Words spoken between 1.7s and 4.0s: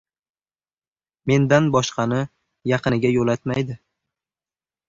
boshqani yaqiniga yo‘latmaydi.